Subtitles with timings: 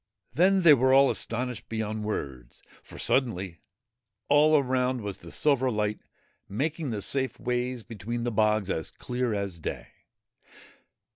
[0.33, 3.59] Then they were all astonished beyond words, for, suddenly,
[4.29, 5.99] all around was the silver light,
[6.49, 9.89] making the safe ways between the bogs as clear as day.